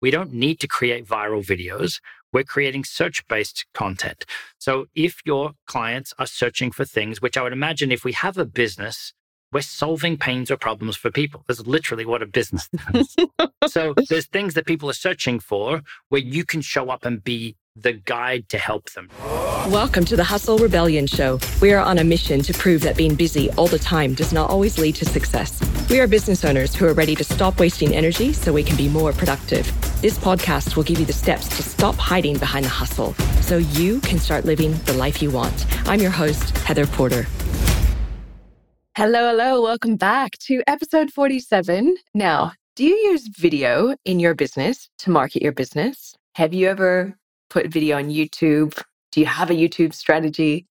[0.00, 2.00] we don't need to create viral videos.
[2.32, 4.24] We're creating search based content.
[4.58, 8.36] So if your clients are searching for things, which I would imagine if we have
[8.36, 9.12] a business,
[9.52, 11.44] we're solving pains or problems for people.
[11.46, 13.16] That's literally what a business does.
[13.68, 17.56] so there's things that people are searching for where you can show up and be
[17.76, 19.10] the guide to help them.
[19.70, 21.38] Welcome to the Hustle Rebellion Show.
[21.60, 24.48] We are on a mission to prove that being busy all the time does not
[24.48, 25.60] always lead to success.
[25.90, 28.88] We are business owners who are ready to stop wasting energy so we can be
[28.88, 29.66] more productive.
[30.00, 34.00] This podcast will give you the steps to stop hiding behind the hustle so you
[34.00, 35.66] can start living the life you want.
[35.86, 37.26] I'm your host, Heather Porter.
[38.96, 39.62] Hello, hello.
[39.62, 41.96] Welcome back to episode 47.
[42.14, 46.14] Now, do you use video in your business to market your business?
[46.34, 47.14] Have you ever
[47.50, 48.80] put video on YouTube?
[49.12, 50.66] Do you have a YouTube strategy?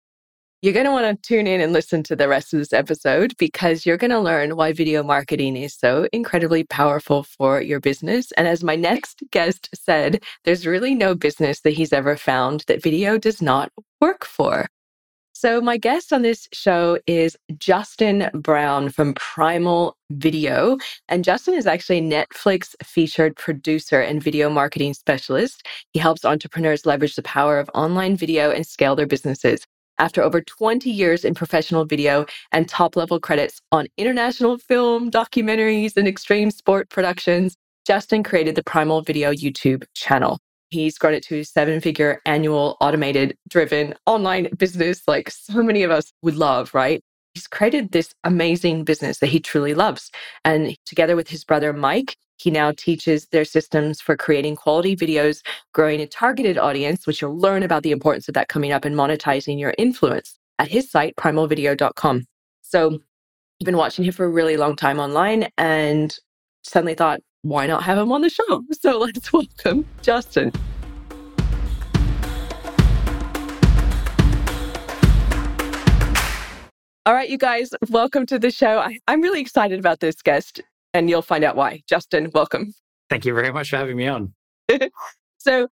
[0.61, 3.37] You're going to want to tune in and listen to the rest of this episode
[3.37, 8.31] because you're going to learn why video marketing is so incredibly powerful for your business.
[8.31, 12.81] And as my next guest said, there's really no business that he's ever found that
[12.81, 14.67] video does not work for.
[15.37, 20.77] So, my guest on this show is Justin Brown from Primal Video.
[21.09, 25.67] And Justin is actually Netflix featured producer and video marketing specialist.
[25.91, 29.65] He helps entrepreneurs leverage the power of online video and scale their businesses.
[29.99, 35.97] After over 20 years in professional video and top level credits on international film, documentaries,
[35.97, 40.39] and extreme sport productions, Justin created the Primal Video YouTube channel.
[40.69, 45.83] He's grown it to a seven figure annual automated driven online business like so many
[45.83, 47.01] of us would love, right?
[47.33, 50.09] He's created this amazing business that he truly loves.
[50.43, 55.41] And together with his brother Mike, he now teaches their systems for creating quality videos,
[55.73, 58.95] growing a targeted audience, which you'll learn about the importance of that coming up and
[58.95, 62.25] monetizing your influence at his site, primalvideo.com.
[62.61, 62.99] So
[63.61, 66.17] I've been watching him for a really long time online and
[66.63, 68.63] suddenly thought, why not have him on the show?
[68.81, 70.51] So let's welcome Justin.
[77.05, 78.79] All right, you guys, welcome to the show.
[78.79, 80.61] I, am really excited about this guest,
[80.93, 81.83] and you'll find out why.
[81.87, 82.73] Justin, welcome.
[83.11, 84.33] Thank you very much for having me on.
[85.37, 85.67] so,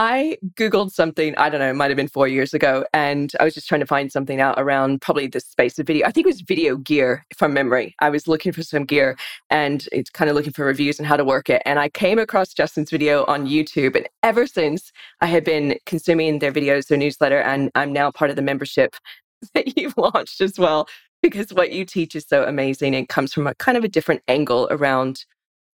[0.00, 2.84] I Googled something, I don't know, it might have been four years ago.
[2.94, 6.06] And I was just trying to find something out around probably the space of video.
[6.06, 7.96] I think it was video gear from memory.
[7.98, 9.16] I was looking for some gear
[9.50, 11.62] and it's kind of looking for reviews and how to work it.
[11.66, 13.96] And I came across Justin's video on YouTube.
[13.96, 18.30] And ever since I had been consuming their videos, their newsletter, and I'm now part
[18.30, 18.94] of the membership
[19.54, 20.86] that you've launched as well.
[21.22, 22.94] Because what you teach is so amazing.
[22.94, 25.24] It comes from a kind of a different angle around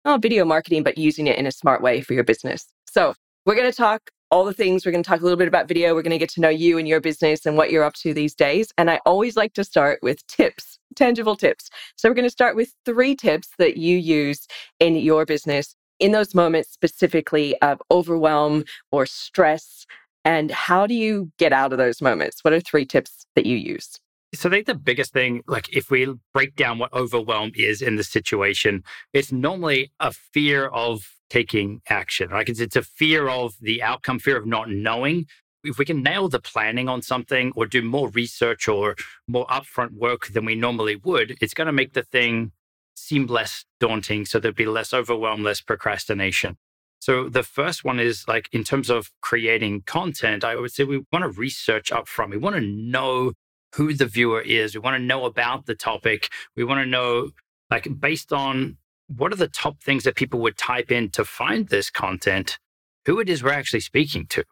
[0.07, 2.65] oh, video marketing, but using it in a smart way for your business.
[2.87, 3.15] So
[3.47, 4.85] we're going to talk all the things.
[4.85, 5.95] We're going to talk a little bit about video.
[5.95, 8.15] We're going to get to know you and your business and what you're up to
[8.15, 8.73] these days.
[8.79, 11.69] And I always like to start with tips, tangible tips.
[11.97, 14.47] So we're going to start with three tips that you use
[14.81, 19.87] in your business in those moments specifically of overwhelm or stress.
[20.25, 22.43] And how do you get out of those moments?
[22.43, 24.01] What are three tips that you use?
[24.35, 27.97] So I think the biggest thing, like if we break down what overwhelm is in
[27.97, 32.29] the situation, it's normally a fear of taking action.
[32.33, 35.27] It's, it's a fear of the outcome, fear of not knowing.
[35.63, 38.97] If we can nail the planning on something or do more research or
[39.27, 42.53] more upfront work than we normally would, it's going to make the thing
[42.95, 44.27] seem less daunting.
[44.27, 46.57] So there'd be less overwhelm, less procrastination.
[47.01, 51.03] So the first one is like in terms of creating content, I would say we
[51.13, 52.31] want to research upfront.
[52.31, 53.33] We want to know
[53.75, 54.75] who the viewer is.
[54.75, 56.29] We want to know about the topic.
[56.57, 57.31] We want to know,
[57.71, 61.69] like, based on what are the top things that people would type in to find
[61.69, 62.59] this content,
[63.07, 64.45] who it is we're actually speaking to.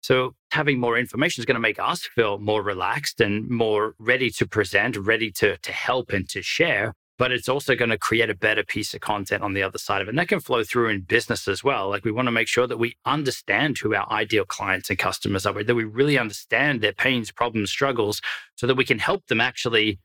[0.00, 4.30] So having more information is going to make us feel more relaxed and more ready
[4.30, 6.94] to present, ready to, to help and to share.
[7.18, 10.02] But it's also going to create a better piece of content on the other side
[10.02, 10.10] of it.
[10.10, 11.88] And that can flow through in business as well.
[11.88, 15.46] Like we want to make sure that we understand who our ideal clients and customers
[15.46, 18.20] are, that we really understand their pains, problems, struggles,
[18.56, 19.98] so that we can help them actually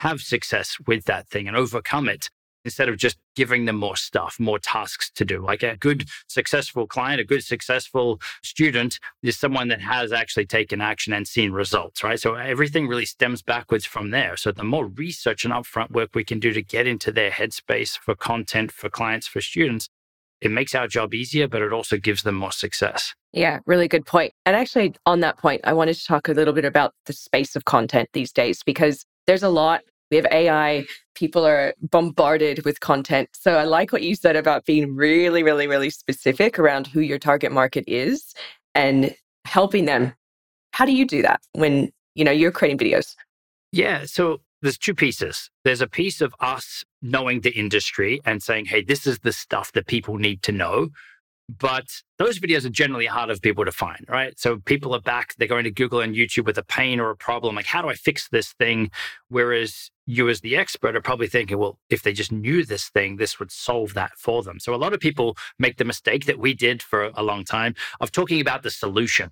[0.00, 2.30] have success with that thing and overcome it
[2.66, 5.42] instead of just giving them more stuff, more tasks to do.
[5.42, 10.80] Like a good, successful client, a good, successful student is someone that has actually taken
[10.80, 12.20] action and seen results, right?
[12.20, 14.36] So everything really stems backwards from there.
[14.36, 17.96] So the more research and upfront work we can do to get into their headspace
[17.96, 19.88] for content, for clients, for students,
[20.40, 23.14] it makes our job easier, but it also gives them more success.
[23.32, 24.32] Yeah, really good point.
[24.44, 27.56] And actually, on that point, I wanted to talk a little bit about the space
[27.56, 32.80] of content these days because there's a lot we have AI, people are bombarded with
[32.80, 33.28] content.
[33.32, 37.18] So I like what you said about being really, really, really specific around who your
[37.18, 38.34] target market is
[38.74, 39.14] and
[39.44, 40.12] helping them.
[40.72, 43.14] How do you do that when, you know, you're creating videos?
[43.72, 45.50] Yeah, so there's two pieces.
[45.64, 49.72] There's a piece of us knowing the industry and saying, hey, this is the stuff
[49.72, 50.90] that people need to know.
[51.48, 54.38] But those videos are generally harder for people to find, right?
[54.38, 57.16] So people are back, they're going to Google and YouTube with a pain or a
[57.16, 57.54] problem.
[57.54, 58.90] Like, how do I fix this thing?
[59.28, 63.16] Whereas you, as the expert, are probably thinking, well, if they just knew this thing,
[63.16, 64.58] this would solve that for them.
[64.58, 67.76] So a lot of people make the mistake that we did for a long time
[68.00, 69.30] of talking about the solution.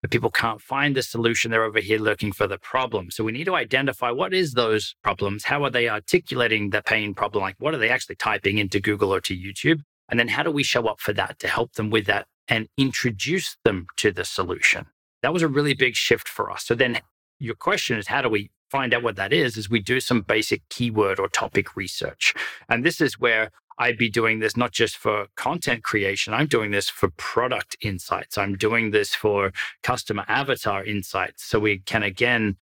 [0.00, 1.52] But people can't find the solution.
[1.52, 3.12] They're over here looking for the problem.
[3.12, 5.44] So we need to identify what is those problems?
[5.44, 7.42] How are they articulating the pain problem?
[7.42, 9.82] Like, what are they actually typing into Google or to YouTube?
[10.08, 12.68] And then how do we show up for that to help them with that and
[12.76, 14.86] introduce them to the solution?
[15.22, 16.64] That was a really big shift for us.
[16.64, 17.00] So then
[17.38, 19.56] your question is how do we find out what that is?
[19.56, 22.34] Is we do some basic keyword or topic research.
[22.68, 26.70] And this is where I'd be doing this not just for content creation, I'm doing
[26.70, 28.38] this for product insights.
[28.38, 29.52] I'm doing this for
[29.82, 31.44] customer avatar insights.
[31.44, 32.56] So we can again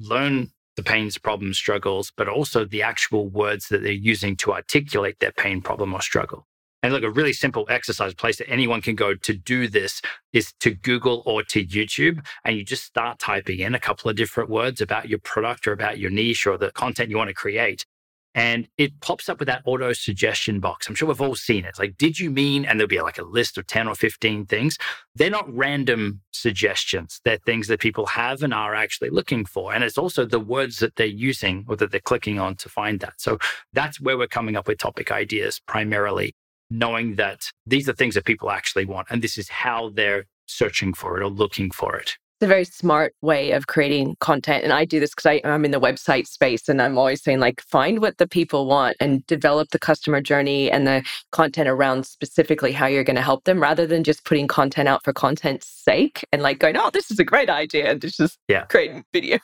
[0.00, 5.20] learn the pains, problems, struggles, but also the actual words that they're using to articulate
[5.20, 6.46] their pain, problem, or struggle.
[6.82, 10.02] And look, a really simple exercise place that anyone can go to do this
[10.32, 12.24] is to Google or to YouTube.
[12.44, 15.72] And you just start typing in a couple of different words about your product or
[15.72, 17.86] about your niche or the content you want to create.
[18.34, 20.88] And it pops up with that auto suggestion box.
[20.88, 21.78] I'm sure we've all seen it.
[21.78, 22.64] Like, did you mean?
[22.64, 24.78] And there'll be like a list of 10 or 15 things.
[25.14, 27.20] They're not random suggestions.
[27.24, 29.74] They're things that people have and are actually looking for.
[29.74, 33.00] And it's also the words that they're using or that they're clicking on to find
[33.00, 33.20] that.
[33.20, 33.38] So
[33.74, 36.34] that's where we're coming up with topic ideas primarily
[36.72, 40.94] knowing that these are things that people actually want and this is how they're searching
[40.94, 42.16] for it or looking for it.
[42.40, 44.64] It's a very smart way of creating content.
[44.64, 47.60] And I do this because I'm in the website space and I'm always saying, like,
[47.60, 52.72] find what the people want and develop the customer journey and the content around specifically
[52.72, 56.26] how you're going to help them rather than just putting content out for content's sake
[56.32, 58.64] and like going, oh, this is a great idea and just yeah.
[58.64, 59.38] creating video.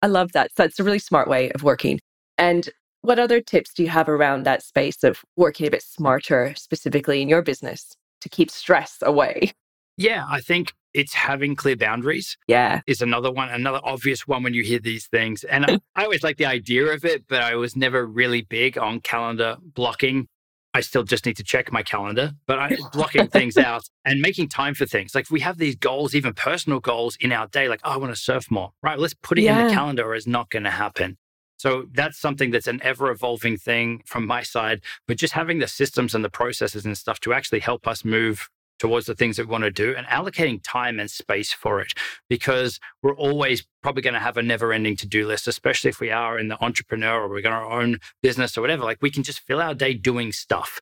[0.00, 0.52] I love that.
[0.56, 2.00] So that's a really smart way of working.
[2.38, 2.70] And
[3.06, 7.22] what other tips do you have around that space of working a bit smarter, specifically
[7.22, 9.52] in your business, to keep stress away?
[9.96, 12.36] Yeah, I think it's having clear boundaries.
[12.48, 12.80] Yeah.
[12.86, 15.44] Is another one, another obvious one when you hear these things.
[15.44, 18.76] And I, I always like the idea of it, but I was never really big
[18.76, 20.26] on calendar blocking.
[20.74, 24.48] I still just need to check my calendar, but I blocking things out and making
[24.48, 25.14] time for things.
[25.14, 28.12] Like we have these goals, even personal goals in our day, like, oh, I want
[28.14, 28.98] to surf more, right?
[28.98, 29.60] Let's put it yeah.
[29.60, 31.16] in the calendar or it's not going to happen.
[31.56, 34.82] So that's something that's an ever evolving thing from my side.
[35.08, 38.48] But just having the systems and the processes and stuff to actually help us move
[38.78, 41.94] towards the things that we want to do and allocating time and space for it
[42.28, 46.00] because we're always probably going to have a never ending to do list, especially if
[46.00, 48.84] we are in the entrepreneur or we're going to own business or whatever.
[48.84, 50.80] Like we can just fill our day doing stuff.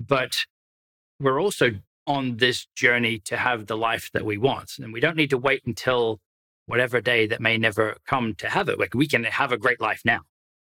[0.00, 0.44] But
[1.20, 1.72] we're also
[2.06, 4.78] on this journey to have the life that we want.
[4.78, 6.20] And we don't need to wait until
[6.66, 8.78] whatever day that may never come to have it.
[8.78, 10.20] Like we can have a great life now.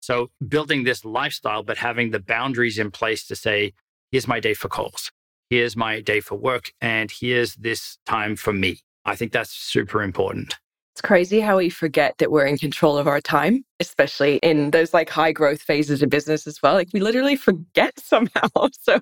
[0.02, 3.74] So building this lifestyle, but having the boundaries in place to say,
[4.12, 5.12] here's my day for calls,
[5.50, 8.80] here's my day for work, and here's this time for me.
[9.06, 10.56] I think that's super important.
[10.94, 14.94] It's crazy how we forget that we're in control of our time, especially in those
[14.94, 16.74] like high growth phases of business as well.
[16.76, 18.48] Like we literally forget somehow.
[18.82, 19.00] So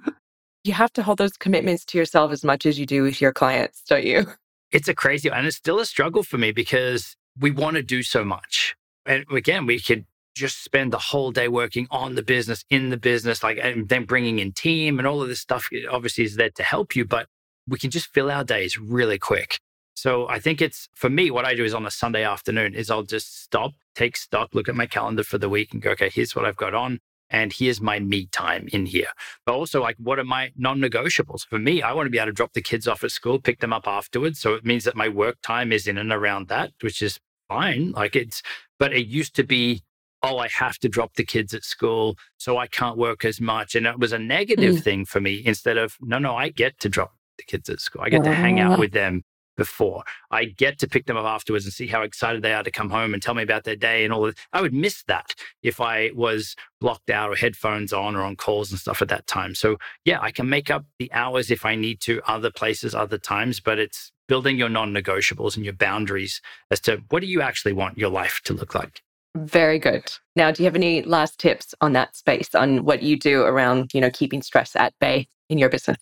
[0.63, 3.34] you have to hold those commitments to yourself as much as you do with your
[3.34, 4.25] clients, don't you?
[4.74, 8.04] It's a crazy and it's still a struggle for me because we want to do
[8.04, 8.75] so much.
[9.06, 10.06] And again, we could
[10.36, 14.04] just spend the whole day working on the business, in the business, like, and then
[14.04, 17.28] bringing in team and all of this stuff obviously is there to help you, but
[17.68, 19.59] we can just fill our days really quick.
[19.95, 22.90] So I think it's for me, what I do is on a Sunday afternoon is
[22.90, 26.09] I'll just stop, take stock, look at my calendar for the week and go, okay,
[26.09, 27.00] here's what I've got on
[27.33, 29.07] and here's my me time in here.
[29.45, 31.45] But also, like, what are my non negotiables?
[31.45, 33.59] For me, I want to be able to drop the kids off at school, pick
[33.59, 34.40] them up afterwards.
[34.40, 37.92] So it means that my work time is in and around that, which is fine.
[37.92, 38.44] Like, it's,
[38.78, 39.81] but it used to be,
[40.21, 43.73] oh, I have to drop the kids at school, so I can't work as much.
[43.73, 44.83] And it was a negative mm.
[44.83, 48.04] thing for me instead of, no, no, I get to drop the kids at school.
[48.04, 49.23] I get to hang out with them
[49.56, 50.04] before.
[50.31, 52.90] I get to pick them up afterwards and see how excited they are to come
[52.90, 54.38] home and tell me about their day and all that.
[54.52, 58.72] I would miss that if I was blocked out or headphones on or on calls
[58.72, 59.56] and stuff at that time.
[59.56, 63.18] So, yeah, I can make up the hours if I need to, other places, other
[63.18, 66.42] times, but it's building your non negotiables and your boundaries
[66.72, 69.02] as to what do you actually want your life to look like.
[69.36, 70.12] Very good.
[70.36, 73.92] Now, do you have any last tips on that space on what you do around,
[73.94, 75.98] you know, keeping stress at bay in your business?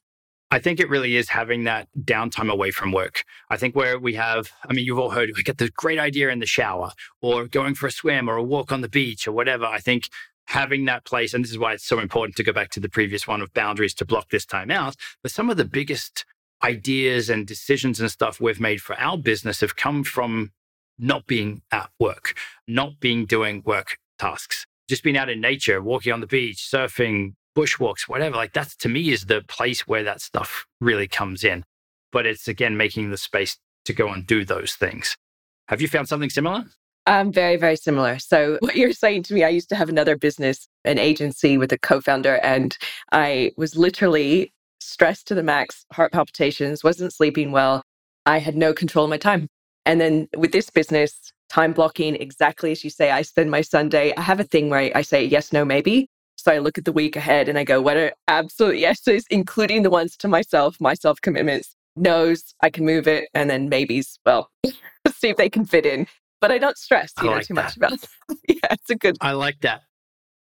[0.53, 3.23] I think it really is having that downtime away from work.
[3.49, 6.29] I think where we have, I mean, you've all heard, we get the great idea
[6.29, 6.91] in the shower
[7.21, 9.65] or going for a swim or a walk on the beach or whatever.
[9.65, 10.09] I think
[10.47, 12.89] having that place, and this is why it's so important to go back to the
[12.89, 14.97] previous one of boundaries to block this time out.
[15.23, 16.25] But some of the biggest
[16.61, 20.51] ideas and decisions and stuff we've made for our business have come from
[20.99, 26.11] not being at work, not being doing work tasks, just being out in nature, walking
[26.11, 28.35] on the beach, surfing, bushwalks, whatever.
[28.35, 31.63] Like that's to me is the place where that stuff really comes in.
[32.11, 35.17] But it's again making the space to go and do those things.
[35.67, 36.65] Have you found something similar?
[37.07, 38.19] Um, very, very similar.
[38.19, 41.71] So, what you're saying to me, I used to have another business, an agency with
[41.71, 42.77] a co founder, and
[43.11, 47.83] I was literally stressed to the max, heart palpitations, wasn't sleeping well.
[48.25, 49.47] I had no control of my time.
[49.85, 54.13] And then with this business, time blocking, exactly as you say, I spend my Sunday.
[54.15, 56.07] I have a thing where I say yes, no, maybe.
[56.41, 59.83] So I look at the week ahead and I go, what are absolute yeses, including
[59.83, 64.17] the ones to myself, my self commitments, no's, I can move it, and then maybes,
[64.25, 66.07] well, see if they can fit in.
[66.39, 67.63] But I don't stress, you know, too that.
[67.63, 67.93] much about
[68.47, 69.83] yeah, it's a good I like that.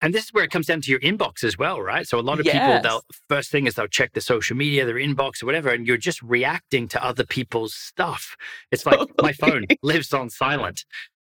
[0.02, 2.06] And this is where it comes down to your inbox as well, right?
[2.06, 2.54] So a lot of yes.
[2.54, 5.88] people, they'll first thing is they'll check the social media, their inbox or whatever, and
[5.88, 8.36] you're just reacting to other people's stuff.
[8.72, 10.84] It's like my phone lives on silent.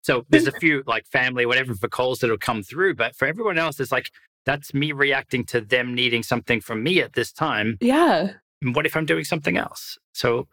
[0.04, 2.96] So there's a few like family, whatever, for calls that'll come through.
[2.96, 4.12] But for everyone else, it's like
[4.46, 7.78] that's me reacting to them needing something from me at this time.
[7.82, 8.34] Yeah.
[8.62, 9.98] What if I'm doing something else?
[10.14, 10.48] So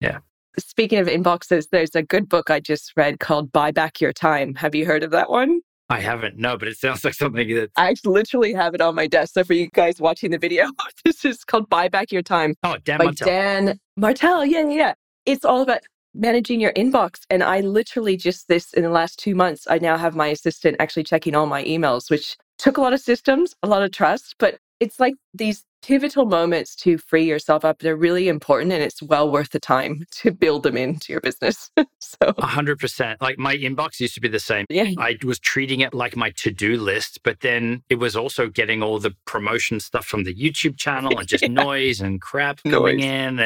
[0.00, 0.18] yeah.
[0.58, 4.54] Speaking of inboxes, there's a good book I just read called Buy Back Your Time.
[4.56, 5.60] Have you heard of that one?
[5.88, 9.06] I haven't, no, but it sounds like something that I literally have it on my
[9.06, 9.34] desk.
[9.34, 10.68] So for you guys watching the video,
[11.04, 12.54] this is called Buy Back Your Time.
[12.62, 13.26] Oh, Dan by Martell.
[13.26, 14.44] Dan Martell.
[14.44, 14.94] Yeah, yeah, yeah.
[15.26, 15.80] It's all about
[16.14, 17.20] managing your inbox.
[17.30, 20.76] And I literally just this in the last two months, I now have my assistant
[20.80, 24.36] actually checking all my emails, which took a lot of systems, a lot of trust,
[24.38, 27.80] but it's like these pivotal moments to free yourself up.
[27.80, 31.72] They're really important and it's well worth the time to build them into your business.
[31.98, 33.20] so a hundred percent.
[33.20, 34.66] Like my inbox used to be the same.
[34.68, 34.92] Yeah.
[34.96, 39.00] I was treating it like my to-do list, but then it was also getting all
[39.00, 41.48] the promotion stuff from the YouTube channel and just yeah.
[41.48, 43.40] noise and crap going in.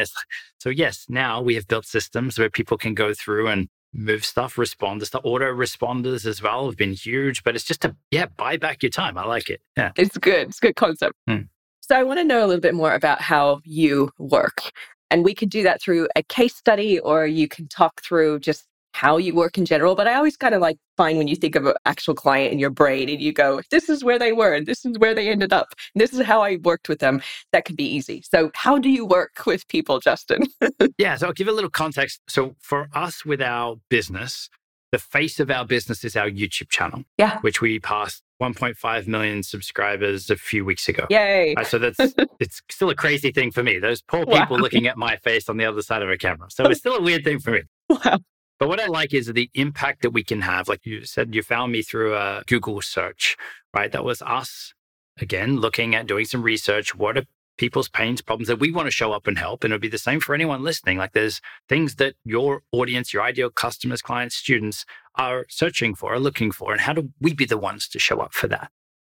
[0.59, 4.59] so yes, now we have built systems where people can go through and move stuff,
[4.59, 5.23] respond to stuff.
[5.25, 8.91] Auto responders as well have been huge, but it's just to yeah, buy back your
[8.91, 9.17] time.
[9.19, 9.61] I like it.
[9.77, 9.93] Yeah.
[9.97, 10.49] It's good.
[10.49, 11.15] It's a good concept.
[11.29, 11.43] Hmm.
[11.81, 14.73] So I want to know a little bit more about how you work.
[15.11, 18.67] And we could do that through a case study or you can talk through just
[18.97, 19.95] how you work in general.
[19.95, 22.59] But I always kind of like find when you think of an actual client in
[22.59, 25.29] your brain and you go, this is where they were, and this is where they
[25.29, 27.21] ended up, and this is how I worked with them,
[27.53, 28.23] that could be easy.
[28.23, 30.45] So, how do you work with people, Justin?
[30.99, 31.17] yeah.
[31.17, 32.21] So, I'll give a little context.
[32.29, 34.49] So, for us with our business,
[34.93, 37.39] the face of our business is our YouTube channel, yeah.
[37.41, 41.07] which we passed 1.5 million subscribers a few weeks ago.
[41.11, 41.55] Yay.
[41.55, 41.99] Uh, so that's
[42.41, 43.79] it's still a crazy thing for me.
[43.79, 44.63] Those poor people wow.
[44.63, 46.49] looking at my face on the other side of a camera.
[46.51, 47.63] So it's still a weird thing for me.
[47.91, 48.21] Wow.
[48.59, 50.69] But what I like is the impact that we can have.
[50.69, 53.37] Like you said, you found me through a Google search,
[53.75, 53.93] right?
[53.93, 54.73] That was us
[55.19, 56.95] again looking at doing some research.
[56.95, 57.25] What are
[57.59, 59.63] people's pains, problems that we want to show up and help?
[59.63, 60.99] And it'll be the same for anyone listening.
[60.99, 64.85] Like there's things that your audience, your ideal customers, clients, students
[65.17, 68.21] are searching for, are looking for, and how do we be the ones to show
[68.21, 68.71] up for that?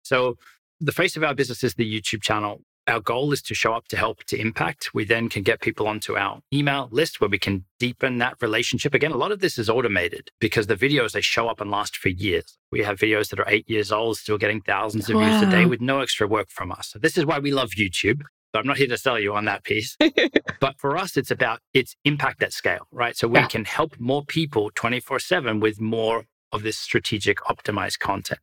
[0.03, 0.38] So
[0.79, 2.62] the face of our business is the YouTube channel.
[2.89, 4.96] Our goal is to show up to help to impact.
[4.96, 8.96] We then can get people onto our email list where we can deepen that relationship.
[8.96, 11.96] Again, a lot of this is automated because the videos, they show up and last
[11.96, 12.58] for years.
[12.72, 15.39] We have videos that are eight years old, still getting thousands of wow.
[15.39, 16.89] views a day with no extra work from us.
[16.89, 18.22] So this is why we love YouTube.
[18.51, 19.96] But I'm not here to sell you on that piece.
[20.60, 23.15] but for us, it's about its impact at scale, right?
[23.15, 23.46] So we yeah.
[23.46, 28.39] can help more people 24 7 with more of this strategic optimized content.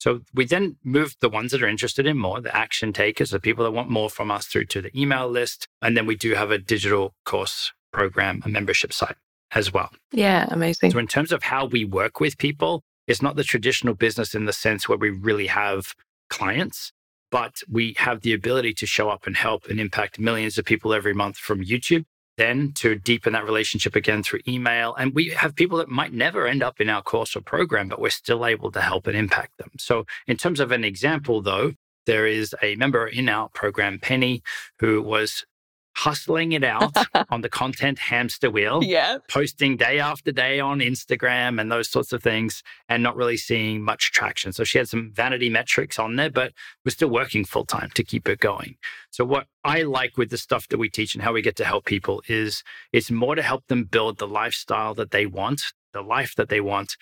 [0.00, 3.40] So we then move the ones that are interested in more, the action takers, the
[3.40, 5.66] people that want more from us through to the email list.
[5.80, 9.16] And then we do have a digital course program, a membership site
[9.52, 9.90] as well.
[10.12, 10.90] Yeah, amazing.
[10.90, 14.46] So in terms of how we work with people, it's not the traditional business in
[14.46, 15.94] the sense where we really have
[16.28, 16.92] clients,
[17.30, 20.92] but we have the ability to show up and help and impact millions of people
[20.92, 22.04] every month from YouTube
[22.36, 24.94] then to deepen that relationship again through email.
[24.94, 28.00] And we have people that might never end up in our course or program, but
[28.00, 29.70] we're still able to help and impact them.
[29.78, 31.74] So, in terms of an example, though,
[32.06, 34.42] there is a member in our program, Penny,
[34.78, 35.44] who was
[35.96, 36.92] hustling it out
[37.30, 39.18] on the content hamster wheel, yeah.
[39.28, 43.82] posting day after day on Instagram and those sorts of things, and not really seeing
[43.82, 44.52] much traction.
[44.52, 46.52] So she had some vanity metrics on there, but
[46.84, 48.76] we're still working full time to keep it going.
[49.10, 51.64] So what I like with the stuff that we teach and how we get to
[51.64, 56.02] help people is it's more to help them build the lifestyle that they want, the
[56.02, 56.96] life that they want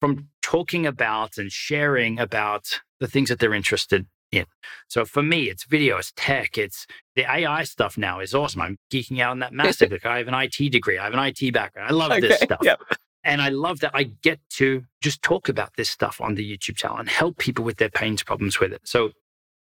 [0.00, 4.46] from talking about and sharing about the things that they're interested in.
[4.88, 8.62] So for me, it's video, it's tech, it's the AI stuff now is awesome.
[8.62, 9.92] I'm geeking out on that massive.
[9.92, 11.88] like I have an IT degree, I have an IT background.
[11.88, 12.60] I love okay, this stuff.
[12.62, 12.80] Yep.
[13.24, 16.76] And I love that I get to just talk about this stuff on the YouTube
[16.76, 18.80] channel and help people with their pains, problems with it.
[18.84, 19.10] So,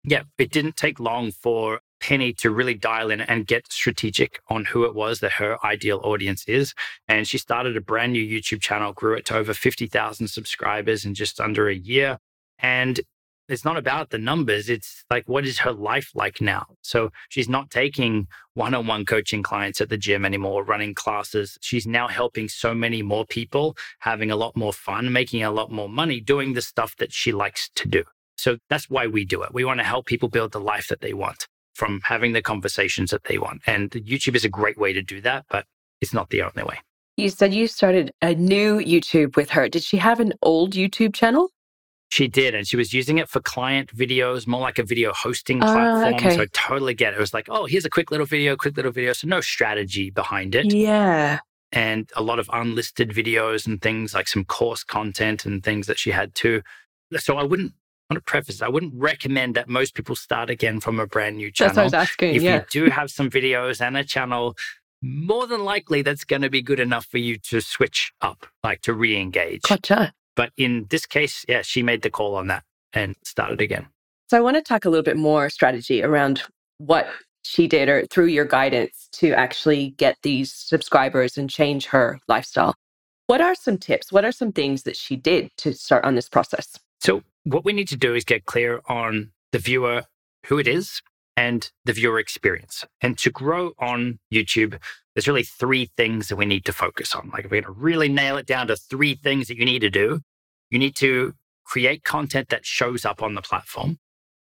[0.05, 4.67] yeah, it didn't take long for Penny to really dial in and get strategic on
[4.67, 6.75] who it was that her ideal audience is.
[7.09, 11.15] And she started a brand new YouTube channel, grew it to over 50,000 subscribers in
[11.15, 12.19] just under a year.
[12.59, 13.01] And
[13.49, 14.69] it's not about the numbers.
[14.69, 16.67] It's like, what is her life like now?
[16.83, 21.57] So she's not taking one on one coaching clients at the gym anymore, running classes.
[21.61, 25.71] She's now helping so many more people, having a lot more fun, making a lot
[25.71, 28.05] more money, doing the stuff that she likes to do.
[28.37, 29.53] So that's why we do it.
[29.53, 33.11] We want to help people build the life that they want from having the conversations
[33.11, 33.63] that they want.
[33.67, 35.65] And YouTube is a great way to do that, but
[36.01, 36.79] it's not the only way.
[37.17, 39.69] You said you started a new YouTube with her.
[39.69, 41.51] Did she have an old YouTube channel?
[42.11, 45.63] She did, and she was using it for client videos, more like a video hosting
[45.63, 46.15] ah, platform.
[46.15, 46.37] Uh, okay.
[46.37, 47.17] So I totally get it.
[47.17, 49.13] It was like, oh, here's a quick little video, quick little video.
[49.13, 50.73] So no strategy behind it.
[50.73, 51.41] Yeah.
[51.71, 55.99] And a lot of unlisted videos and things like some course content and things that
[55.99, 56.63] she had too.
[57.19, 57.75] So I wouldn't
[58.09, 61.51] want to preface, I wouldn't recommend that most people start again from a brand new
[61.51, 61.75] channel.
[61.75, 62.37] That's what I was asking.
[62.37, 62.57] If yeah.
[62.57, 64.57] you do have some videos and a channel,
[65.03, 68.81] more than likely that's going to be good enough for you to switch up, like
[68.83, 69.63] to re engage.
[69.63, 70.15] Gotcha.
[70.39, 73.89] But in this case, yeah, she made the call on that and started again.
[74.31, 76.45] So I want to talk a little bit more strategy around
[76.79, 77.09] what
[77.43, 82.77] she did or through your guidance to actually get these subscribers and change her lifestyle.
[83.27, 84.13] What are some tips?
[84.13, 86.79] What are some things that she did to start on this process?
[87.01, 90.05] So, what we need to do is get clear on the viewer,
[90.47, 91.03] who it is,
[91.37, 92.85] and the viewer experience.
[93.01, 94.79] And to grow on YouTube,
[95.15, 97.31] there's really three things that we need to focus on.
[97.33, 99.81] Like, if we're going to really nail it down to three things that you need
[99.81, 100.21] to do,
[100.71, 101.35] you need to
[101.65, 103.99] create content that shows up on the platform.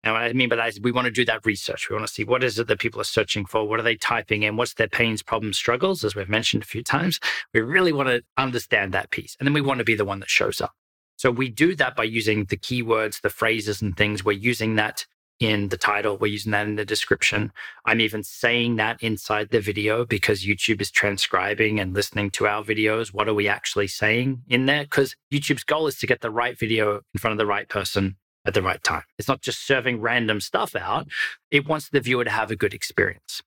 [0.02, 1.90] And what I mean by that is we want to do that research.
[1.90, 3.68] We want to see what is it that people are searching for?
[3.68, 4.56] What are they typing in?
[4.56, 7.20] What's their pains, problems, struggles, as we've mentioned a few times?
[7.52, 9.36] We really want to understand that piece.
[9.38, 10.72] And then we want to be the one that shows up.
[11.16, 14.24] So we do that by using the keywords, the phrases and things.
[14.24, 15.04] We're using that
[15.40, 16.18] in the title.
[16.18, 17.50] We're using that in the description.
[17.86, 22.62] I'm even saying that inside the video because YouTube is transcribing and listening to our
[22.62, 23.12] videos.
[23.12, 24.84] What are we actually saying in there?
[24.84, 28.16] Because YouTube's goal is to get the right video in front of the right person
[28.44, 29.02] at the right time.
[29.18, 31.08] It's not just serving random stuff out,
[31.50, 33.42] it wants the viewer to have a good experience.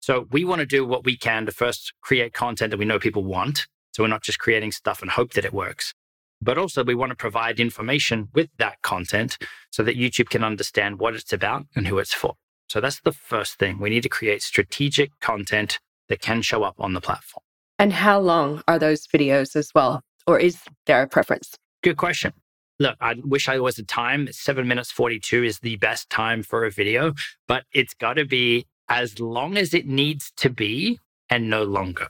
[0.00, 2.98] So we want to do what we can to first create content that we know
[2.98, 3.66] people want.
[3.92, 5.94] So we're not just creating stuff and hope that it works.
[6.40, 9.38] But also, we want to provide information with that content
[9.70, 12.34] so that YouTube can understand what it's about and who it's for.
[12.68, 13.78] So that's the first thing.
[13.78, 17.42] We need to create strategic content that can show up on the platform.
[17.78, 20.02] And how long are those videos as well?
[20.26, 21.56] Or is there a preference?
[21.82, 22.32] Good question.
[22.78, 24.28] Look, I wish I was a time.
[24.30, 27.14] Seven minutes 42 is the best time for a video,
[27.48, 30.98] but it's got to be as long as it needs to be
[31.30, 32.08] and no longer.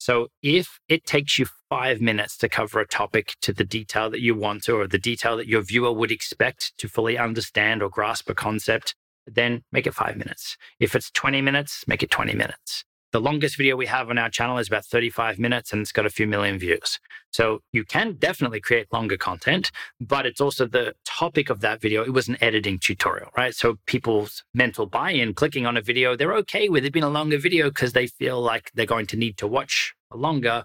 [0.00, 4.22] So if it takes you five minutes to cover a topic to the detail that
[4.22, 7.90] you want to, or the detail that your viewer would expect to fully understand or
[7.90, 8.94] grasp a concept,
[9.26, 10.56] then make it five minutes.
[10.80, 12.84] If it's 20 minutes, make it 20 minutes.
[13.12, 16.06] The longest video we have on our channel is about 35 minutes and it's got
[16.06, 17.00] a few million views.
[17.32, 22.04] So you can definitely create longer content, but it's also the topic of that video.
[22.04, 23.52] It was an editing tutorial, right?
[23.52, 27.10] So people's mental buy in, clicking on a video, they're okay with it being a
[27.10, 30.64] longer video because they feel like they're going to need to watch longer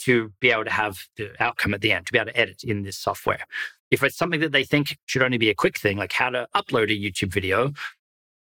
[0.00, 2.64] to be able to have the outcome at the end, to be able to edit
[2.64, 3.44] in this software.
[3.90, 6.46] If it's something that they think should only be a quick thing, like how to
[6.54, 7.72] upload a YouTube video,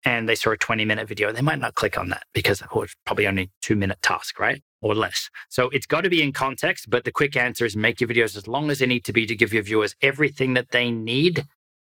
[0.07, 2.83] and they saw a 20 minute video, they might not click on that because oh,
[2.83, 4.63] it's probably only two minute task, right?
[4.81, 5.29] Or less.
[5.51, 8.37] So it's got to be in context, but the quick answer is make your videos
[8.37, 11.45] as long as they need to be to give your viewers everything that they need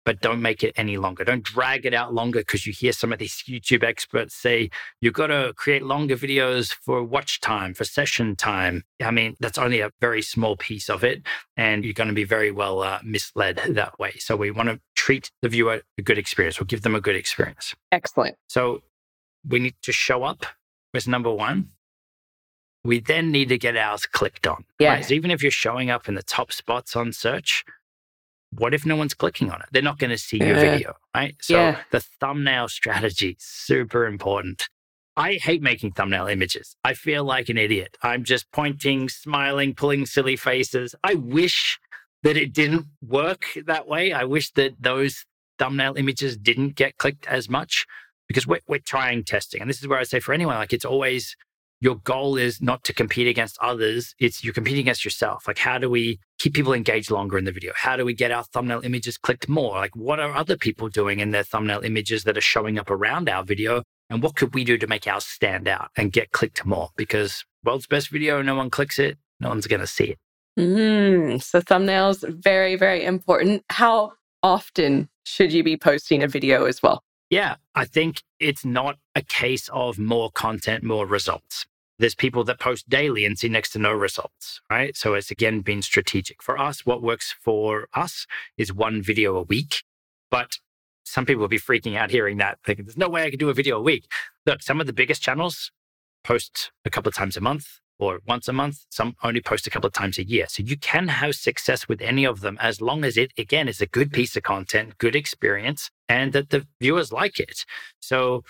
[0.05, 1.23] but don't make it any longer.
[1.23, 4.69] Don't drag it out longer because you hear some of these YouTube experts say
[5.01, 8.83] you've got to create longer videos for watch time, for session time.
[9.01, 11.21] I mean, that's only a very small piece of it,
[11.57, 14.13] and you're going to be very well uh, misled that way.
[14.19, 16.59] So we want to treat the viewer a good experience.
[16.59, 17.73] We'll give them a good experience.
[17.91, 18.35] Excellent.
[18.47, 18.83] So
[19.47, 20.45] we need to show up
[20.93, 21.69] as number one.
[22.85, 24.65] We then need to get ours clicked on.
[24.77, 24.95] Yeah.
[24.95, 25.05] Right?
[25.05, 27.63] So even if you're showing up in the top spots on search,
[28.57, 29.67] what if no one's clicking on it?
[29.71, 31.35] They're not going to see your video, right?
[31.41, 31.79] So yeah.
[31.91, 34.67] the thumbnail strategy, super important.
[35.15, 36.75] I hate making thumbnail images.
[36.83, 37.97] I feel like an idiot.
[38.01, 40.95] I'm just pointing, smiling, pulling silly faces.
[41.03, 41.79] I wish
[42.23, 44.11] that it didn't work that way.
[44.11, 45.25] I wish that those
[45.59, 47.85] thumbnail images didn't get clicked as much
[48.27, 49.61] because we're, we're trying testing.
[49.61, 51.35] And this is where I say for anyone, like it's always
[51.83, 54.15] your goal is not to compete against others.
[54.17, 55.45] It's you're competing against yourself.
[55.49, 57.73] Like, how do we keep people engaged longer in the video?
[57.75, 59.75] How do we get our thumbnail images clicked more?
[59.75, 63.27] Like, what are other people doing in their thumbnail images that are showing up around
[63.27, 63.83] our video?
[64.09, 66.91] And what could we do to make ours stand out and get clicked more?
[66.95, 70.19] Because world's best video, no one clicks it, no one's going to see it.
[70.57, 73.61] Mm, so thumbnails, very, very important.
[73.69, 77.03] How often should you be posting a video as well?
[77.29, 81.65] Yeah, I think it's not a case of more content, more results.
[82.03, 84.93] There's people that post daily and see next to no results, right?
[84.93, 86.43] So it's again been strategic.
[86.43, 89.83] For us, what works for us is one video a week.
[90.29, 90.57] But
[91.05, 93.49] some people will be freaking out hearing that, thinking, there's no way I can do
[93.49, 94.11] a video a week.
[94.45, 95.71] Look, some of the biggest channels
[96.25, 98.83] post a couple of times a month or once a month.
[98.89, 100.47] Some only post a couple of times a year.
[100.49, 103.79] So you can have success with any of them as long as it, again, is
[103.79, 107.63] a good piece of content, good experience, and that the viewers like it.
[108.01, 108.43] So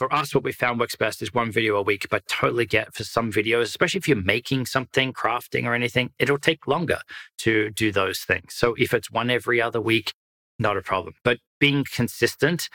[0.00, 2.94] for us, what we found works best is one video a week, but totally get
[2.94, 7.00] for some videos, especially if you're making something, crafting or anything, it'll take longer
[7.36, 8.54] to do those things.
[8.54, 10.14] So if it's one every other week,
[10.58, 11.16] not a problem.
[11.22, 12.70] But being consistent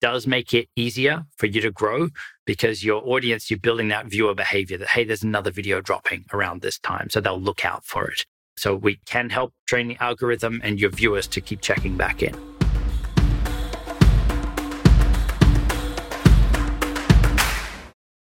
[0.00, 2.08] does make it easier for you to grow
[2.46, 6.62] because your audience, you're building that viewer behavior that, hey, there's another video dropping around
[6.62, 7.10] this time.
[7.10, 8.24] So they'll look out for it.
[8.56, 12.59] So we can help train the algorithm and your viewers to keep checking back in.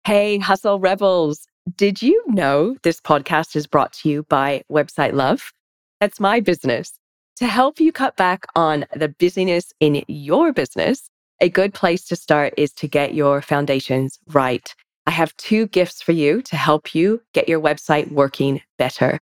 [0.07, 1.47] Hey, Hustle Rebels.
[1.77, 5.51] Did you know this podcast is brought to you by Website Love?
[5.99, 6.93] That's my business.
[7.37, 11.09] To help you cut back on the busyness in your business,
[11.41, 14.75] a good place to start is to get your foundations right.
[15.07, 19.19] I have two gifts for you to help you get your website working better.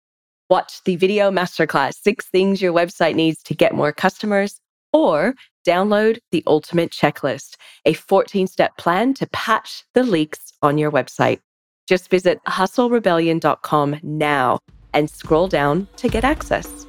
[0.50, 4.60] Watch the video masterclass, Six Things Your Website Needs to Get More Customers,
[4.94, 5.34] or
[5.68, 11.40] download the Ultimate Checklist, a 14 step plan to patch the leaks on your website.
[11.88, 14.60] Just visit hustlerebellion.com now
[14.94, 16.86] and scroll down to get access.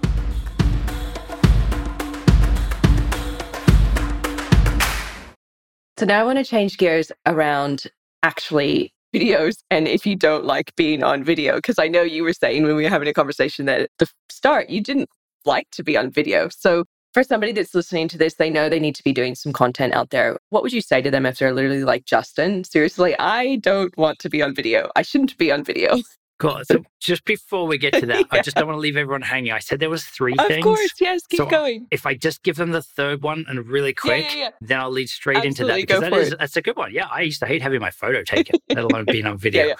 [5.98, 7.84] So now I want to change gears around
[8.24, 12.32] actually videos and if you don't like being on video because I know you were
[12.32, 15.08] saying when we were having a conversation that at the start you didn't
[15.44, 16.48] like to be on video.
[16.48, 19.52] So for somebody that's listening to this, they know they need to be doing some
[19.52, 20.38] content out there.
[20.50, 24.18] What would you say to them if they're literally like, Justin, seriously, I don't want
[24.20, 24.90] to be on video.
[24.96, 25.98] I shouldn't be on video.
[26.38, 26.60] Cool.
[26.64, 28.38] So just before we get to that, yeah.
[28.38, 29.52] I just don't want to leave everyone hanging.
[29.52, 30.58] I said there was three of things.
[30.58, 31.86] Of course, yes, keep so going.
[31.92, 34.90] If I just give them the third one and really quick, yeah, yeah, then I'll
[34.90, 36.92] lead straight Absolutely, into that because that is, that's a good one.
[36.92, 39.76] Yeah, I used to hate having my photo taken, let alone being on video.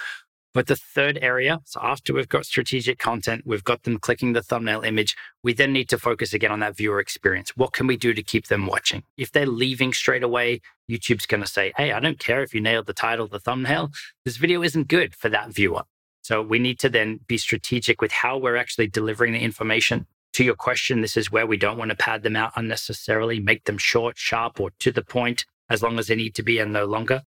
[0.55, 4.43] But the third area, so after we've got strategic content, we've got them clicking the
[4.43, 7.57] thumbnail image, we then need to focus again on that viewer experience.
[7.57, 9.03] What can we do to keep them watching?
[9.17, 10.61] If they're leaving straight away,
[10.91, 13.93] YouTube's going to say, hey, I don't care if you nailed the title, the thumbnail.
[14.27, 15.85] This video isn't good for that viewer.
[16.21, 20.07] So we need to then be strategic with how we're actually delivering the information.
[20.35, 23.65] To your question, this is where we don't want to pad them out unnecessarily, make
[23.65, 26.73] them short, sharp, or to the point as long as they need to be and
[26.73, 27.23] no longer.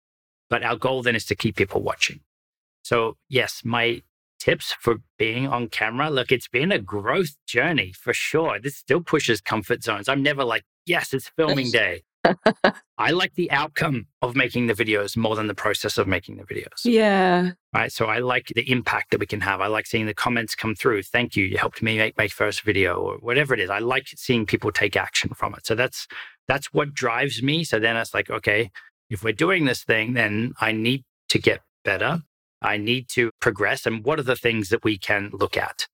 [0.50, 2.20] But our goal then is to keep people watching.
[2.82, 4.02] So, yes, my
[4.38, 8.58] tips for being on camera look, it's been a growth journey for sure.
[8.58, 10.08] This still pushes comfort zones.
[10.08, 12.02] I'm never like, yes, it's filming day.
[12.98, 16.44] I like the outcome of making the videos more than the process of making the
[16.44, 16.84] videos.
[16.84, 17.52] Yeah.
[17.74, 17.90] Right.
[17.92, 19.60] So I like the impact that we can have.
[19.60, 21.02] I like seeing the comments come through.
[21.02, 21.44] Thank you.
[21.44, 23.70] You helped me make my first video or whatever it is.
[23.70, 25.66] I like seeing people take action from it.
[25.66, 26.06] So that's
[26.48, 27.64] that's what drives me.
[27.64, 28.70] So then it's like, okay,
[29.10, 32.22] if we're doing this thing, then I need to get better.
[32.62, 33.86] I need to progress.
[33.86, 35.88] And what are the things that we can look at?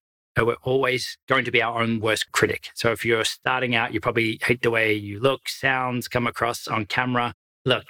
[0.44, 2.68] we're always going to be our own worst critic.
[2.74, 6.68] So if you're starting out, you probably hate the way you look, sounds, come across
[6.68, 7.34] on camera.
[7.64, 7.86] Look,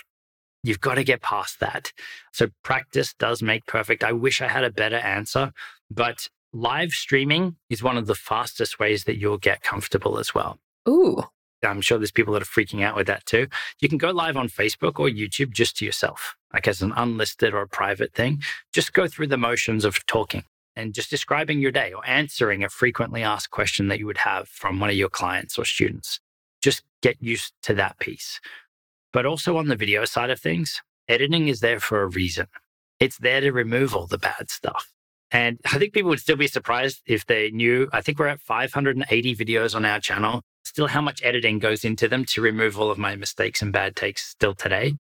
[0.62, 1.92] you've got to get past that.
[2.32, 4.02] So practice does make perfect.
[4.04, 5.52] I wish I had a better answer,
[5.90, 10.58] but live streaming is one of the fastest ways that you'll get comfortable as well.
[10.88, 11.22] Ooh.
[11.64, 13.48] I'm sure there's people that are freaking out with that too.
[13.80, 17.54] You can go live on Facebook or YouTube just to yourself, like as an unlisted
[17.54, 18.42] or a private thing.
[18.72, 20.44] Just go through the motions of talking
[20.76, 24.48] and just describing your day or answering a frequently asked question that you would have
[24.48, 26.20] from one of your clients or students.
[26.62, 28.40] Just get used to that piece.
[29.12, 32.46] But also on the video side of things, editing is there for a reason.
[33.00, 34.92] It's there to remove all the bad stuff.
[35.30, 37.88] And I think people would still be surprised if they knew.
[37.92, 42.06] I think we're at 580 videos on our channel still how much editing goes into
[42.06, 44.94] them to remove all of my mistakes and bad takes still today.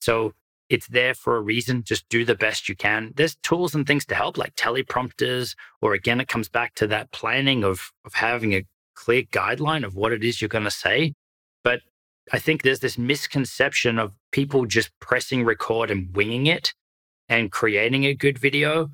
[0.00, 0.32] So
[0.70, 1.82] it's there for a reason.
[1.82, 3.12] Just do the best you can.
[3.16, 7.10] There's tools and things to help, like teleprompters, or again, it comes back to that
[7.10, 11.14] planning of, of having a clear guideline of what it is you're going to say.
[11.64, 11.80] But
[12.32, 16.72] I think there's this misconception of people just pressing record and winging it
[17.28, 18.90] and creating a good video.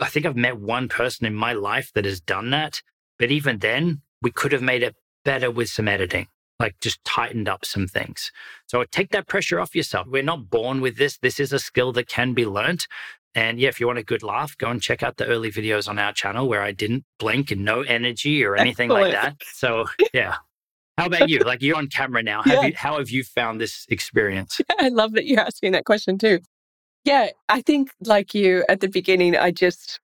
[0.00, 2.82] I think I've met one person in my life that has done that.
[3.18, 6.26] But even then, we could have made it better with some editing,
[6.60, 8.30] like just tightened up some things.
[8.66, 10.06] So take that pressure off yourself.
[10.06, 11.18] We're not born with this.
[11.18, 12.86] This is a skill that can be learnt.
[13.34, 15.88] And yeah, if you want a good laugh, go and check out the early videos
[15.88, 19.14] on our channel where I didn't blink and no energy or anything Excellent.
[19.14, 19.36] like that.
[19.54, 20.36] So yeah.
[20.98, 21.38] How about you?
[21.38, 22.42] Like you're on camera now.
[22.42, 22.66] Have yeah.
[22.66, 24.60] you, how have you found this experience?
[24.68, 26.40] Yeah, I love that you're asking that question too.
[27.04, 29.98] Yeah, I think like you at the beginning, I just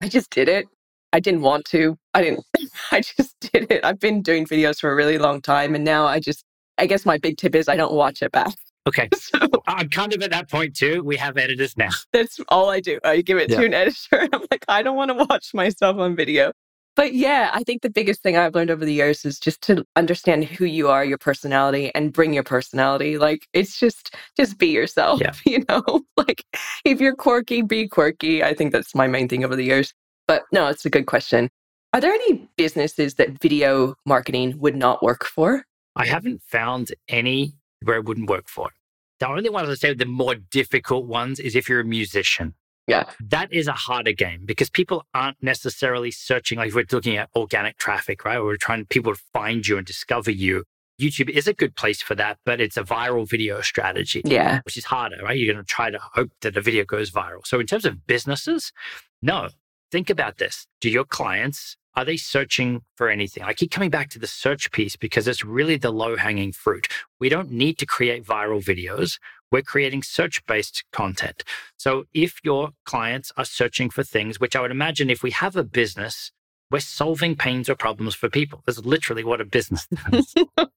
[0.00, 0.66] I just did it.
[1.12, 1.96] I didn't want to.
[2.14, 2.44] I didn't,
[2.92, 3.84] I just did it.
[3.84, 6.44] I've been doing videos for a really long time and now I just,
[6.76, 8.54] I guess my big tip is I don't watch it back.
[8.86, 9.08] Okay.
[9.18, 11.02] So I'm kind of at that point too.
[11.02, 11.90] We have editors now.
[12.12, 12.98] That's all I do.
[13.04, 13.60] I give it yeah.
[13.60, 14.16] to an editor.
[14.16, 16.52] and I'm like, I don't want to watch myself on video.
[16.96, 19.84] But yeah, I think the biggest thing I've learned over the years is just to
[19.94, 23.18] understand who you are, your personality, and bring your personality.
[23.18, 25.20] Like it's just just be yourself.
[25.20, 25.32] Yeah.
[25.44, 26.42] You know, like
[26.84, 28.42] if you're quirky, be quirky.
[28.42, 29.92] I think that's my main thing over the years.
[30.28, 31.50] But no, it's a good question.
[31.92, 35.64] Are there any businesses that video marketing would not work for?
[35.96, 38.68] I haven't found any where it wouldn't work for.
[39.20, 42.54] The only one I say the more difficult ones is if you're a musician.
[42.86, 43.04] Yeah.
[43.20, 47.28] That is a harder game because people aren't necessarily searching, like if we're looking at
[47.34, 48.40] organic traffic, right?
[48.40, 50.64] We're trying people to find you and discover you.
[51.00, 54.22] YouTube is a good place for that, but it's a viral video strategy.
[54.24, 54.60] Yeah.
[54.64, 55.38] Which is harder, right?
[55.38, 57.46] You're going to try to hope that a video goes viral.
[57.46, 58.72] So in terms of businesses,
[59.22, 59.48] no.
[59.90, 60.66] Think about this.
[60.80, 63.42] Do your clients are they searching for anything?
[63.42, 66.86] I keep coming back to the search piece because it's really the low hanging fruit.
[67.18, 69.18] We don't need to create viral videos.
[69.50, 71.42] We're creating search based content.
[71.76, 75.56] So if your clients are searching for things, which I would imagine if we have
[75.56, 76.30] a business,
[76.70, 78.62] we're solving pains or problems for people.
[78.64, 80.34] That's literally what a business does.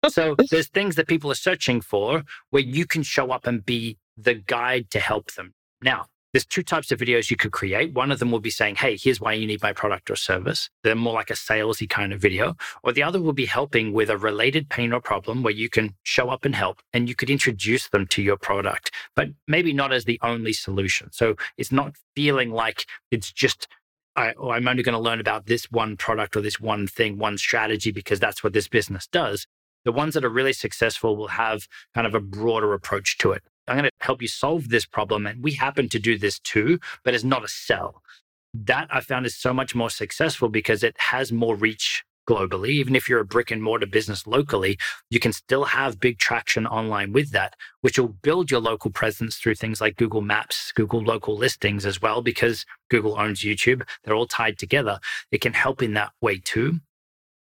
[0.10, 4.00] so there's things that people are searching for where you can show up and be
[4.18, 5.54] the guide to help them.
[5.84, 7.94] Now, there's two types of videos you could create.
[7.94, 10.70] One of them will be saying, Hey, here's why you need my product or service.
[10.84, 12.56] They're more like a salesy kind of video.
[12.84, 15.96] Or the other will be helping with a related pain or problem where you can
[16.04, 19.92] show up and help and you could introduce them to your product, but maybe not
[19.92, 21.10] as the only solution.
[21.12, 23.68] So it's not feeling like it's just
[24.16, 27.18] I, oh, I'm only going to learn about this one product or this one thing,
[27.18, 29.48] one strategy, because that's what this business does.
[29.86, 33.42] The ones that are really successful will have kind of a broader approach to it.
[33.68, 35.26] I'm going to help you solve this problem.
[35.28, 38.02] And we happen to do this too, but it's not a sell.
[38.54, 42.70] That I found is so much more successful because it has more reach globally.
[42.70, 44.78] Even if you're a brick and mortar business locally,
[45.10, 49.38] you can still have big traction online with that, which will build your local presence
[49.38, 53.84] through things like Google Maps, Google local listings as well, because Google owns YouTube.
[54.04, 55.00] They're all tied together.
[55.32, 56.80] It can help in that way too.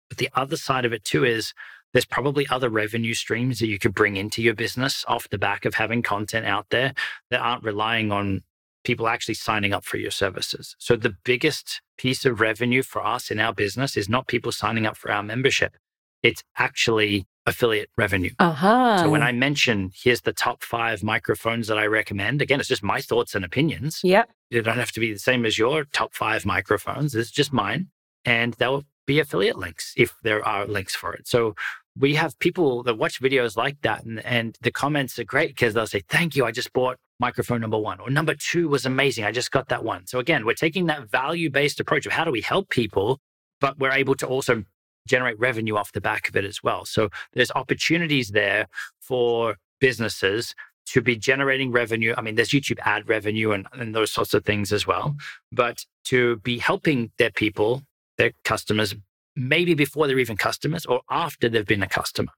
[0.08, 1.52] But the other side of it too is
[1.94, 5.64] there's probably other revenue streams that you could bring into your business off the back
[5.64, 6.92] of having content out there
[7.30, 8.42] that aren't relying on
[8.82, 10.76] people actually signing up for your services.
[10.78, 14.86] So the biggest piece of revenue for us in our business is not people signing
[14.86, 15.76] up for our membership.
[16.22, 18.30] It's actually affiliate revenue.
[18.38, 19.04] Uh-huh.
[19.04, 22.82] So when I mention here's the top five microphones that I recommend, again, it's just
[22.82, 24.00] my thoughts and opinions.
[24.02, 24.24] Yeah.
[24.50, 27.14] They don't have to be the same as your top five microphones.
[27.14, 27.88] It's just mine.
[28.24, 31.28] And they'll be affiliate links if there are links for it.
[31.28, 31.54] So
[31.98, 35.74] we have people that watch videos like that and, and the comments are great because
[35.74, 39.24] they'll say thank you i just bought microphone number one or number two was amazing
[39.24, 40.06] i just got that one.
[40.06, 43.20] So again we're taking that value based approach of how do we help people
[43.60, 44.64] but we're able to also
[45.06, 46.84] generate revenue off the back of it as well.
[46.84, 48.66] So there's opportunities there
[49.00, 50.54] for businesses
[50.86, 54.44] to be generating revenue i mean there's youtube ad revenue and, and those sorts of
[54.44, 55.16] things as well
[55.50, 57.82] but to be helping their people
[58.18, 58.94] their customers
[59.36, 62.32] maybe before they're even customers or after they've been a customer.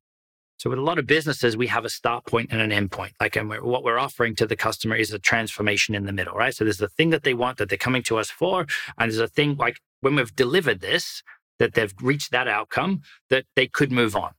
[0.58, 3.12] So with a lot of businesses, we have a start point and an end point.
[3.20, 6.34] Like, and we're, what we're offering to the customer is a transformation in the middle,
[6.34, 6.54] right?
[6.54, 8.66] So there's the thing that they want that they're coming to us for,
[8.98, 11.22] and there's a thing like when we've delivered this,
[11.58, 14.32] that they've reached that outcome, that they could move on,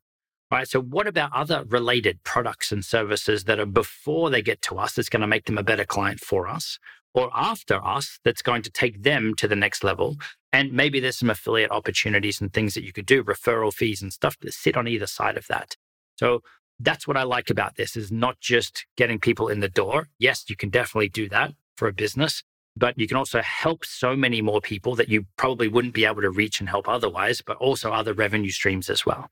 [0.52, 0.68] right?
[0.68, 4.94] So what about other related products and services that are before they get to us
[4.94, 6.80] that's going to make them a better client for us?
[7.14, 10.18] Or after us that's going to take them to the next level.
[10.54, 14.14] And maybe there's some affiliate opportunities and things that you could do, referral fees and
[14.14, 15.76] stuff that sit on either side of that.
[16.18, 16.42] So
[16.80, 20.08] that's what I like about this is not just getting people in the door.
[20.20, 22.44] Yes, you can definitely do that for a business,
[22.76, 26.22] but you can also help so many more people that you probably wouldn't be able
[26.22, 29.30] to reach and help otherwise, but also other revenue streams as well.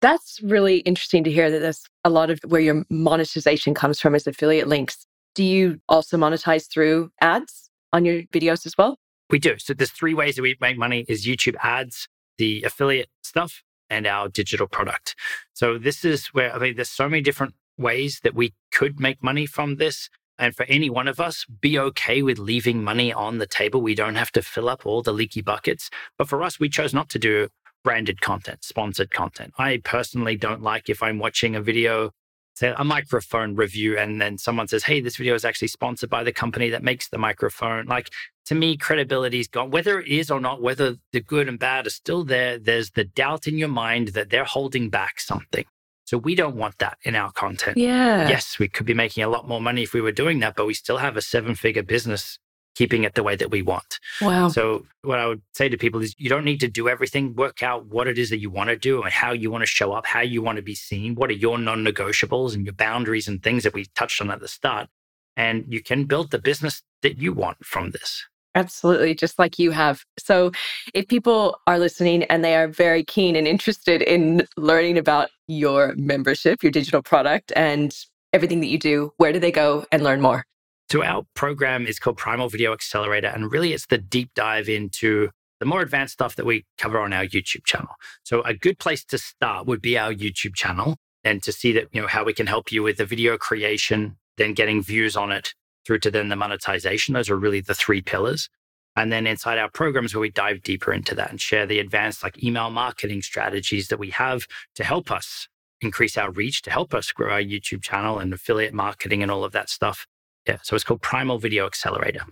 [0.00, 4.14] That's really interesting to hear that that's a lot of where your monetization comes from
[4.14, 5.06] is affiliate links.
[5.36, 8.98] Do you also monetize through ads on your videos as well?
[9.28, 9.58] We do.
[9.58, 14.06] So there's three ways that we make money is YouTube ads, the affiliate stuff, and
[14.06, 15.14] our digital product.
[15.52, 19.22] So this is where I mean there's so many different ways that we could make
[19.22, 20.08] money from this.
[20.38, 23.82] And for any one of us, be okay with leaving money on the table.
[23.82, 25.90] We don't have to fill up all the leaky buckets.
[26.16, 27.48] But for us, we chose not to do
[27.84, 29.52] branded content, sponsored content.
[29.58, 32.12] I personally don't like if I'm watching a video
[32.56, 36.24] say a microphone review and then someone says hey this video is actually sponsored by
[36.24, 37.86] the company that makes the microphone.
[37.86, 38.10] Like
[38.46, 39.70] to me credibility's gone.
[39.70, 43.04] Whether it is or not whether the good and bad are still there there's the
[43.04, 45.64] doubt in your mind that they're holding back something.
[46.04, 47.76] So we don't want that in our content.
[47.76, 48.28] Yeah.
[48.28, 50.66] Yes we could be making a lot more money if we were doing that but
[50.66, 52.38] we still have a seven figure business
[52.76, 53.98] keeping it the way that we want.
[54.20, 54.48] Wow.
[54.48, 57.34] So, what I would say to people is you don't need to do everything.
[57.34, 59.66] Work out what it is that you want to do and how you want to
[59.66, 62.74] show up, how you want to be seen, what are your non negotiables and your
[62.74, 64.88] boundaries and things that we touched on at the start.
[65.36, 68.24] And you can build the business that you want from this.
[68.54, 70.02] Absolutely, just like you have.
[70.18, 70.50] So,
[70.94, 75.94] if people are listening and they are very keen and interested in learning about your
[75.96, 77.94] membership, your digital product, and
[78.32, 80.46] everything that you do, where do they go and learn more?
[80.90, 85.30] So, our program is called Primal Video Accelerator, and really it's the deep dive into
[85.58, 87.94] the more advanced stuff that we cover on our YouTube channel.
[88.22, 91.88] So, a good place to start would be our YouTube channel and to see that,
[91.92, 95.32] you know, how we can help you with the video creation, then getting views on
[95.32, 97.14] it, through to then the monetization.
[97.14, 98.48] Those are really the three pillars.
[98.94, 102.22] And then inside our programs where we dive deeper into that and share the advanced
[102.22, 104.46] like email marketing strategies that we have
[104.76, 105.48] to help us
[105.80, 109.44] increase our reach, to help us grow our YouTube channel and affiliate marketing and all
[109.44, 110.06] of that stuff.
[110.46, 110.58] Yeah.
[110.62, 112.22] So it's called Primal Video Accelerator.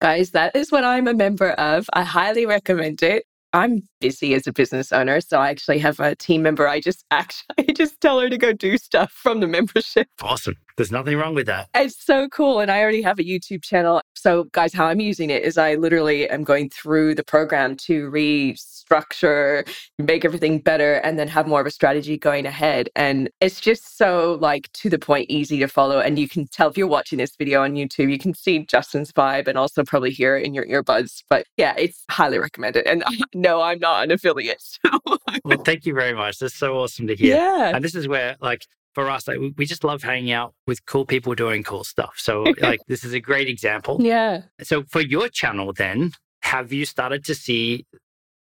[0.00, 1.88] Guys, that is what I'm a member of.
[1.92, 3.24] I highly recommend it.
[3.52, 6.68] I'm busy as a business owner, so I actually have a team member.
[6.68, 10.08] I just actually I just tell her to go do stuff from the membership.
[10.22, 10.56] Awesome.
[10.78, 11.68] There's nothing wrong with that.
[11.74, 12.60] It's so cool.
[12.60, 14.00] And I already have a YouTube channel.
[14.14, 18.08] So, guys, how I'm using it is I literally am going through the program to
[18.08, 22.90] restructure, make everything better, and then have more of a strategy going ahead.
[22.94, 25.98] And it's just so like to the point, easy to follow.
[25.98, 29.10] And you can tell if you're watching this video on YouTube, you can see Justin's
[29.10, 31.24] vibe and also probably hear it in your earbuds.
[31.28, 32.86] But yeah, it's highly recommended.
[32.86, 33.02] And
[33.34, 34.62] no, I'm not an affiliate.
[35.44, 36.38] well, thank you very much.
[36.38, 37.34] That's so awesome to hear.
[37.34, 37.72] Yeah.
[37.74, 38.64] And this is where like
[38.98, 42.14] for us, like we just love hanging out with cool people doing cool stuff.
[42.16, 43.98] So like this is a great example.
[44.00, 44.42] Yeah.
[44.62, 47.86] So for your channel then, have you started to see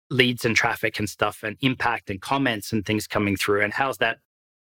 [0.10, 3.64] leads and traffic and stuff and impact and comments and things coming through?
[3.64, 4.20] And how's that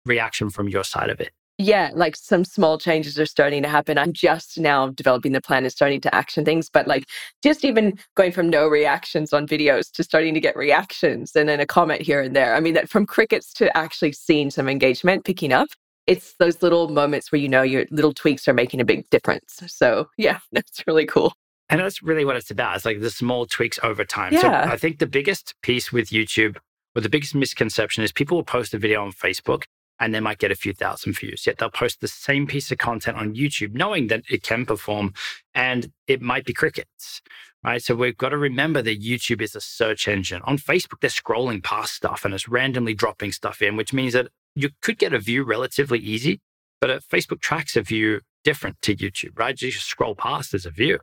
[0.06, 1.32] reaction from your side of it?
[1.62, 3.98] Yeah, like some small changes are starting to happen.
[3.98, 7.04] I'm just now developing the plan and starting to action things, but like
[7.43, 11.60] just even going from no reactions on videos to starting to get reactions and then
[11.60, 12.56] a comment here and there.
[12.56, 15.67] I mean, that from crickets to actually seeing some engagement picking up,
[16.08, 19.62] it's those little moments where you know your little tweaks are making a big difference.
[19.67, 21.34] So, yeah, that's really cool.
[21.67, 22.78] And that's really what it's about.
[22.78, 24.32] It's like the small tweaks over time.
[24.32, 24.41] Yeah.
[24.41, 26.56] So I think the biggest piece with YouTube
[26.95, 29.63] or the biggest misconception is people will post a video on Facebook
[30.00, 31.46] and they might get a few thousand views.
[31.46, 35.14] Yet they'll post the same piece of content on YouTube, knowing that it can perform
[35.54, 37.22] and it might be crickets,
[37.64, 37.82] right?
[37.82, 40.42] So we've got to remember that YouTube is a search engine.
[40.44, 44.28] On Facebook, they're scrolling past stuff and it's randomly dropping stuff in, which means that
[44.56, 46.40] you could get a view relatively easy,
[46.82, 49.62] but Facebook tracks a view different to YouTube, right?
[49.62, 51.00] You just scroll past as a view.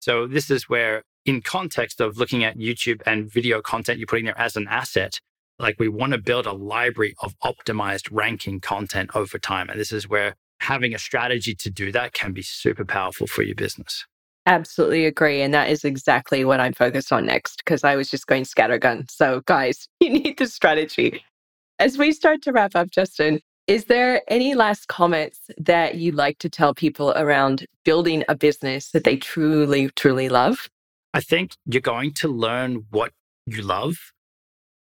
[0.00, 4.24] So this is where in context of looking at YouTube and video content you're putting
[4.24, 5.20] there as an asset,
[5.58, 9.68] like we want to build a library of optimized ranking content over time.
[9.68, 13.42] And this is where having a strategy to do that can be super powerful for
[13.42, 14.06] your business.
[14.46, 15.40] Absolutely agree.
[15.40, 19.08] And that is exactly what I'm focused on next because I was just going scattergun.
[19.10, 21.24] So, guys, you need the strategy.
[21.78, 26.38] As we start to wrap up, Justin, is there any last comments that you'd like
[26.38, 30.68] to tell people around building a business that they truly, truly love?
[31.14, 33.12] I think you're going to learn what
[33.46, 34.11] you love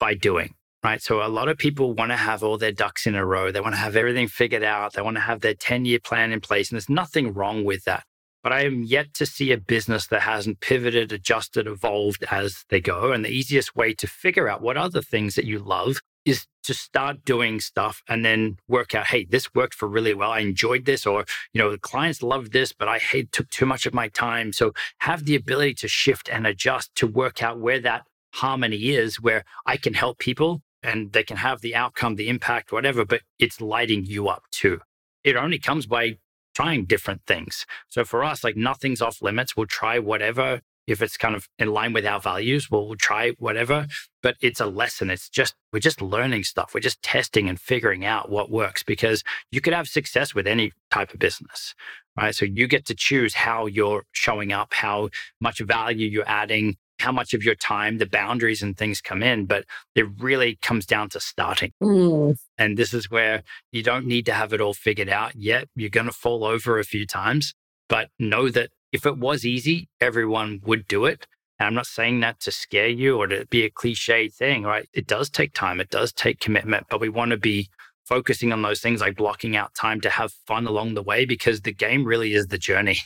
[0.02, 1.02] by doing, right?
[1.02, 3.52] So a lot of people want to have all their ducks in a row.
[3.52, 4.94] They want to have everything figured out.
[4.94, 6.70] They want to have their 10 year plan in place.
[6.70, 8.04] And there's nothing wrong with that.
[8.44, 12.82] But I am yet to see a business that hasn't pivoted, adjusted, evolved as they
[12.82, 13.12] go.
[13.12, 16.74] And the easiest way to figure out what other things that you love is to
[16.74, 20.32] start doing stuff and then work out, hey, this worked for really well.
[20.32, 23.66] I enjoyed this, or you know, the clients loved this, but I hate took too
[23.66, 24.54] much of my time.
[24.54, 29.22] So have the ability to shift and adjust to work out where that harmony is
[29.22, 33.22] where I can help people and they can have the outcome, the impact, whatever, but
[33.39, 34.80] it's lighting you up too.
[35.24, 36.17] It only comes by
[36.56, 37.65] trying different things.
[37.89, 39.56] So for us, like nothing's off limits.
[39.56, 40.62] We'll try whatever.
[40.88, 43.88] If it's kind of in line with our values, we'll, try whatever.
[44.24, 45.10] But it's a lesson.
[45.10, 46.74] It's just, we're just learning stuff.
[46.74, 50.74] We're just testing and figuring out what works because you could have success with any
[50.89, 51.76] type of business,
[52.17, 52.34] right?
[52.34, 57.12] So you get to choose how you're showing up, how much value you're adding, how
[57.12, 61.10] much of your time, the boundaries and things come in, but it really comes down
[61.10, 61.72] to starting.
[61.82, 62.38] Mm.
[62.58, 65.68] And this is where you don't need to have it all figured out yet.
[65.76, 67.54] You're going to fall over a few times,
[67.89, 71.26] but know that if it was easy, everyone would do it.
[71.60, 74.89] And I'm not saying that to scare you or to be a cliche thing, right?
[74.93, 77.70] It does take time, it does take commitment, but we want to be
[78.06, 81.62] focusing on those things like blocking out time to have fun along the way because
[81.62, 82.97] the game really is the journey.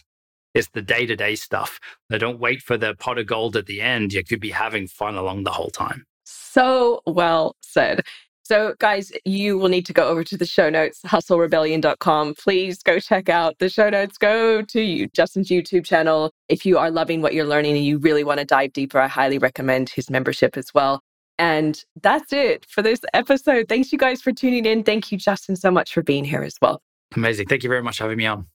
[0.55, 1.79] It's the day to day stuff.
[2.09, 4.13] They don't wait for the pot of gold at the end.
[4.13, 6.05] You could be having fun along the whole time.
[6.23, 8.01] So well said.
[8.43, 12.35] So, guys, you will need to go over to the show notes, hustlerebellion.com.
[12.35, 14.19] Please go check out the show notes.
[14.19, 16.31] Go to you, Justin's YouTube channel.
[16.47, 19.07] If you are loving what you're learning and you really want to dive deeper, I
[19.07, 21.01] highly recommend his membership as well.
[21.39, 23.67] And that's it for this episode.
[23.67, 24.83] Thanks, you guys, for tuning in.
[24.83, 26.81] Thank you, Justin, so much for being here as well.
[27.15, 27.47] Amazing.
[27.47, 28.45] Thank you very much for having me on.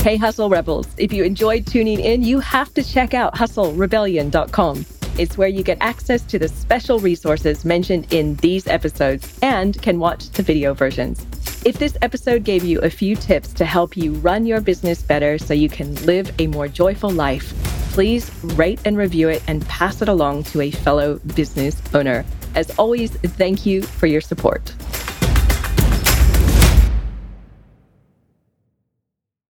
[0.00, 0.86] Hey, Hustle Rebels.
[0.96, 4.86] If you enjoyed tuning in, you have to check out hustlerebellion.com.
[5.18, 9.98] It's where you get access to the special resources mentioned in these episodes and can
[9.98, 11.26] watch the video versions.
[11.66, 15.36] If this episode gave you a few tips to help you run your business better
[15.36, 17.52] so you can live a more joyful life,
[17.90, 22.24] please rate and review it and pass it along to a fellow business owner.
[22.54, 24.72] As always, thank you for your support.